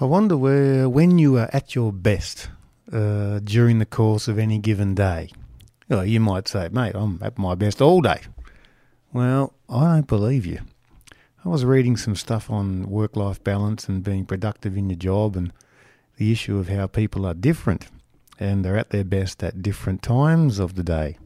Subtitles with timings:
[0.00, 2.50] I wonder where, when you are at your best
[2.92, 5.32] uh, during the course of any given day.
[5.88, 8.20] Well, you might say, mate, I'm at my best all day.
[9.12, 10.60] Well, I don't believe you.
[11.44, 15.34] I was reading some stuff on work life balance and being productive in your job
[15.34, 15.52] and
[16.16, 17.88] the issue of how people are different
[18.38, 21.18] and they're at their best at different times of the day.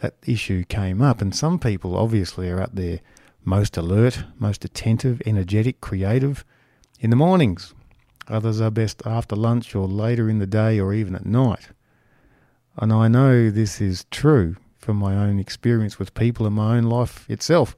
[0.00, 3.00] That issue came up, and some people obviously are at their
[3.46, 6.44] most alert, most attentive, energetic, creative
[7.00, 7.72] in the mornings.
[8.28, 11.68] Others are best after lunch or later in the day or even at night.
[12.76, 16.84] And I know this is true from my own experience with people and my own
[16.84, 17.76] life itself.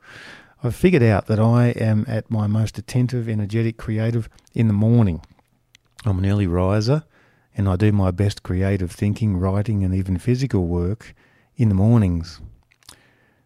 [0.62, 5.22] I've figured out that I am at my most attentive, energetic, creative in the morning.
[6.04, 7.04] I'm an early riser
[7.56, 11.14] and I do my best creative thinking, writing, and even physical work
[11.56, 12.40] in the mornings.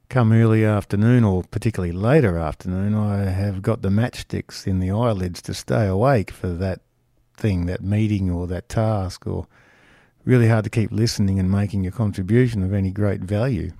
[0.09, 5.41] Come early afternoon, or particularly later afternoon, I have got the matchsticks in the eyelids
[5.43, 6.81] to stay awake for that
[7.37, 9.47] thing, that meeting, or that task, or
[10.25, 13.73] really hard to keep listening and making a contribution of any great value.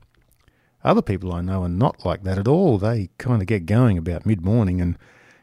[0.83, 2.77] Other people I know are not like that at all.
[2.77, 4.99] They kind of get going about mid morning and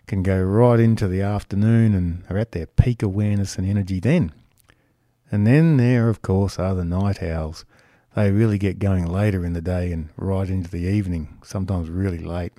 [0.06, 4.32] can go right into the afternoon and are at their peak awareness and energy then.
[5.32, 7.66] And then there, of course, are the night owls.
[8.16, 12.20] They really get going later in the day and right into the evening, sometimes really
[12.20, 12.52] late.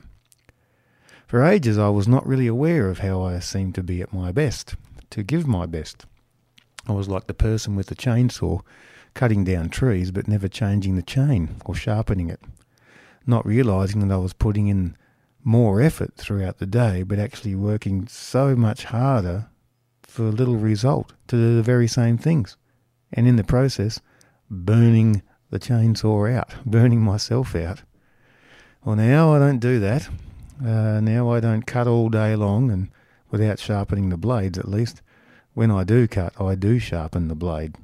[1.26, 4.32] For ages, I was not really aware of how I seemed to be at my
[4.32, 4.74] best,
[5.12, 6.06] to give my best.
[6.88, 8.60] I was like the person with the chainsaw,
[9.14, 12.40] cutting down trees but never changing the chain or sharpening it,
[13.26, 14.96] not realizing that I was putting in
[15.44, 19.48] more effort throughout the day but actually working so much harder
[20.02, 22.56] for little result to do the very same things
[23.12, 24.00] and in the process,
[24.50, 27.82] burning the chainsaw out, burning myself out.
[28.84, 30.08] Well, now I don't do that.
[30.64, 32.90] Uh, now I don't cut all day long and
[33.30, 35.02] without sharpening the blades, at least.
[35.54, 37.76] When I do cut, I do sharpen the blade.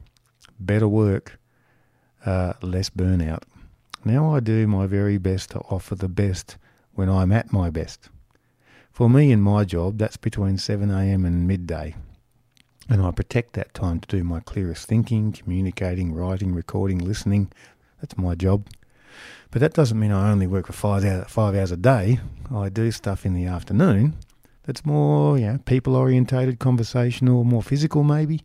[0.59, 1.39] Better work,
[2.25, 3.43] uh, less burnout.
[4.07, 6.57] Now I do my very best to offer the best
[6.95, 8.09] when I'm at my best.
[8.91, 11.95] For me in my job, that's between 7am and midday.
[12.89, 17.53] And I protect that time to do my clearest thinking, communicating, writing, recording, listening.
[18.01, 18.67] That's my job.
[19.51, 22.19] But that doesn't mean I only work for five hours, five hours a day.
[22.51, 24.17] I do stuff in the afternoon
[24.69, 28.43] that's more, you know, people orientated, conversational, more physical maybe.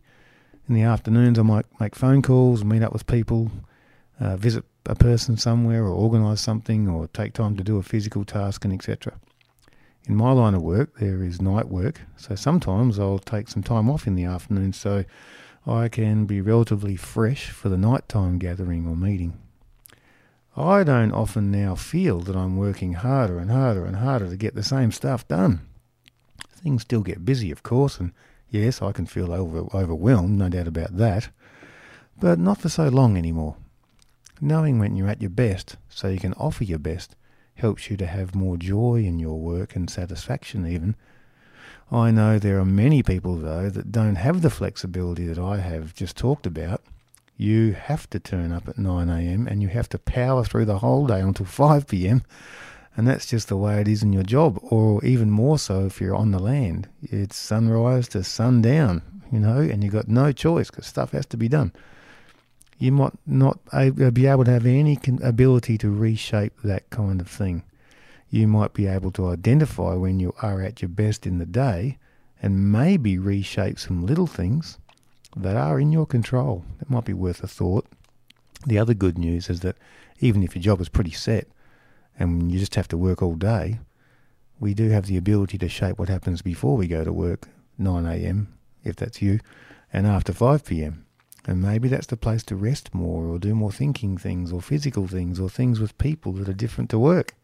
[0.66, 3.50] In the afternoons, I might make phone calls, meet up with people,
[4.18, 8.24] uh, visit a person somewhere, or organise something, or take time to do a physical
[8.24, 9.12] task, and etc.
[10.06, 13.90] In my line of work, there is night work, so sometimes I'll take some time
[13.90, 15.04] off in the afternoon so
[15.66, 19.38] I can be relatively fresh for the nighttime gathering or meeting.
[20.56, 24.54] I don't often now feel that I'm working harder and harder and harder to get
[24.54, 25.68] the same stuff done.
[26.64, 28.12] Things still get busy, of course, and
[28.48, 31.28] yes, I can feel over, overwhelmed, no doubt about that,
[32.18, 33.56] but not for so long anymore.
[34.40, 37.16] Knowing when you're at your best so you can offer your best
[37.56, 40.96] helps you to have more joy in your work and satisfaction, even.
[41.92, 45.94] I know there are many people, though, that don't have the flexibility that I have
[45.94, 46.82] just talked about.
[47.36, 51.06] You have to turn up at 9am and you have to power through the whole
[51.06, 52.22] day until 5pm.
[52.96, 56.00] And that's just the way it is in your job, or even more so if
[56.00, 56.88] you're on the land.
[57.02, 61.36] It's sunrise to sundown, you know, and you've got no choice because stuff has to
[61.36, 61.72] be done
[62.78, 63.58] you might not
[64.12, 67.62] be able to have any ability to reshape that kind of thing.
[68.30, 71.98] You might be able to identify when you are at your best in the day
[72.42, 74.78] and maybe reshape some little things
[75.36, 76.64] that are in your control.
[76.78, 77.86] That might be worth a thought.
[78.66, 79.76] The other good news is that
[80.20, 81.46] even if your job is pretty set
[82.18, 83.80] and you just have to work all day,
[84.60, 87.48] we do have the ability to shape what happens before we go to work,
[87.78, 88.54] 9 a.m.,
[88.84, 89.40] if that's you,
[89.92, 91.04] and after 5 p.m.
[91.46, 95.06] And maybe that's the place to rest more or do more thinking things or physical
[95.06, 97.34] things or things with people that are different to work.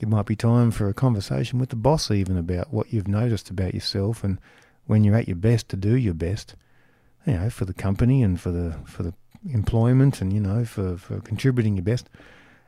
[0.00, 3.50] It might be time for a conversation with the boss, even about what you've noticed
[3.50, 4.38] about yourself and
[4.86, 6.54] when you're at your best to do your best,
[7.26, 9.12] you know, for the company and for the for the
[9.52, 12.08] employment and you know for for contributing your best,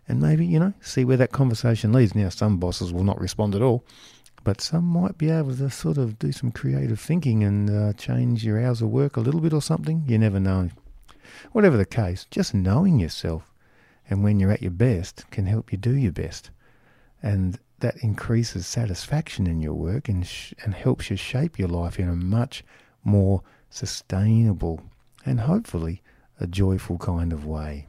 [0.09, 2.15] and maybe you know see where that conversation leads.
[2.15, 3.85] Now, some bosses will not respond at all,
[4.45, 8.45] but some might be able to sort of do some creative thinking and uh, change
[8.45, 10.05] your hours of work a little bit or something.
[10.07, 10.71] You never know.
[11.53, 13.53] Whatever the case, just knowing yourself
[14.09, 16.51] and when you're at your best can help you do your best.
[17.23, 21.99] And that increases satisfaction in your work and, sh- and helps you shape your life
[21.99, 22.65] in a much
[23.05, 24.83] more sustainable
[25.25, 26.03] and hopefully
[26.41, 27.87] a joyful kind of way.